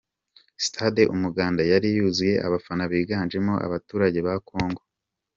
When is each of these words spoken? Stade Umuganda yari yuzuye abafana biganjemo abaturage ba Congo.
Stade 0.65 1.03
Umuganda 1.13 1.61
yari 1.71 1.87
yuzuye 1.97 2.35
abafana 2.47 2.83
biganjemo 2.91 3.53
abaturage 3.65 4.19
ba 4.27 4.35
Congo. 4.47 4.81